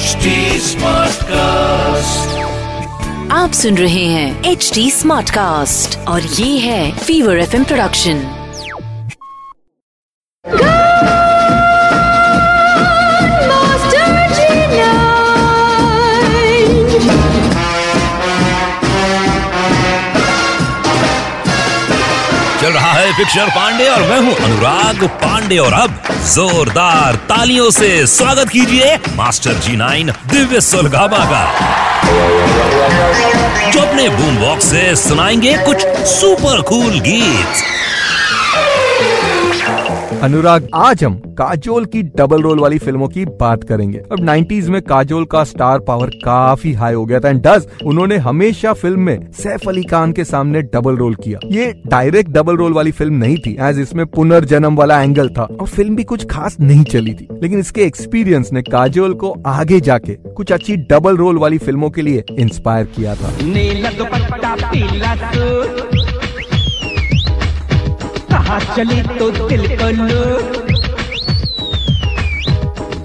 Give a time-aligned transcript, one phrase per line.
[0.00, 0.30] HD
[1.30, 2.38] cast
[3.32, 8.22] आप सुन रहे हैं एच डी स्मार्ट कास्ट और ये है फीवर एफएम प्रोडक्शन
[22.60, 28.06] चल रहा है पिक्चर पांडे और मैं हूँ अनुराग पांडे और अब जोरदार तालियों से
[28.06, 31.44] स्वागत कीजिए मास्टर जी नाइन दिव्य सुलगामा का
[33.70, 37.79] जो अपने बूम बॉक्स से सुनाएँगे कुछ सुपर कूल गीत।
[40.22, 44.80] अनुराग, आज हम काजोल की डबल रोल वाली फ़िल्मों की बात करेंगे। अब 90s में
[44.82, 49.30] काजोल का स्टार पावर काफ़ी हाई हो गया था एंड डज उन्होंने हमेशा फ़िल्म में
[49.32, 53.36] सैफ अली खान के सामने डबल रोल किया। ये डायरेक्ट डबल रोल वाली फ़िल्म नहीं
[53.36, 57.28] थी एज इसमें पुनर्जन्म वाला एंगल था और फ़िल्म भी कुछ खास नहीं चली थी।
[57.32, 62.02] लेकिन इसके एक्सपीरियंस ने काजोल को आगे जाके कुछ अच्छी डबल रोल वाली फ़िल्मों के
[62.02, 63.32] लिए इंस्पायर किया था।
[68.50, 69.88] कहा चली तो दिल को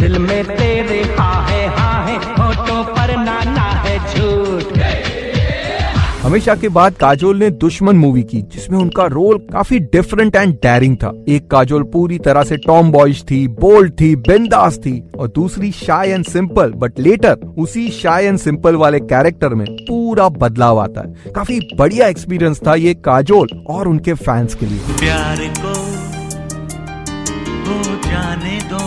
[0.00, 4.81] दिल में तेरे हाँ है हाँ है होठों पर नाना है झूठ।
[6.22, 10.96] हमेशा के बाद काजोल ने दुश्मन मूवी की, जिसमें उनका रोल काफ़ी डिफरेंट एंड डेयरिंग
[10.96, 15.70] था। एक काजोल पूरी तरह से टॉम बॉयज़ थी बोल्ड थी, बिंदास थी, और दूसरी
[15.72, 21.00] shy and simple but later उसी शाय एंड सिंपल वाले कैरेक्टर में पूरा बदलाव आता
[21.00, 25.74] है। काफ़ी बढ़िया एक्सपीरियंस था ये काजोल और उनके फैंस के लिए। प्यार को
[27.64, 28.84] हो जाने दो।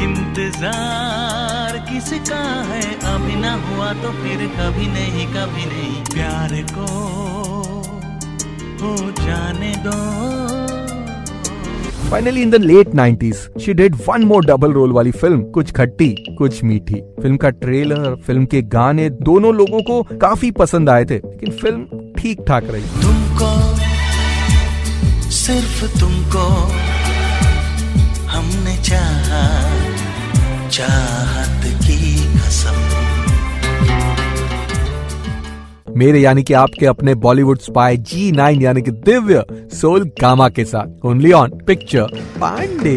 [0.05, 2.81] इंतज़ार किसका है?
[3.11, 6.87] अभी ना हुआ तो फिर कभी नहीं कभी नहीं। प्यार को
[8.83, 9.99] हो जाने दो।
[12.11, 16.09] Finally in the late 90s she did one more double role वाली फ़िल्म कुछ खट्टी
[16.39, 21.17] कुछ मीठी। फ़िल्म का ट्रेलर फ़िल्म के गाने दोनों लोगों को काफ़ी पसंद आए थे
[21.17, 21.81] लेकिन फ़िल्म
[22.19, 23.51] ठीक ठाक रही। तुमको
[25.31, 26.47] सिर्फ़ तुमको
[28.29, 29.43] हमने चाहा,
[30.69, 32.79] चाहत की कसम।
[35.97, 40.65] मेरे यानी कि आपके अपने बॉलीवुड स्पाई जी नाइन, यानी कि दिव्य सोल गामा के
[40.65, 42.07] साथ। Only on picture
[42.41, 42.97] Pandey